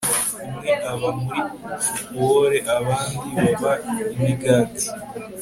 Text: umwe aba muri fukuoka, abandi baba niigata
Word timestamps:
umwe 0.45 0.71
aba 0.91 1.09
muri 1.19 1.41
fukuoka, 1.83 2.69
abandi 2.79 3.25
baba 3.37 3.71
niigata 4.17 4.85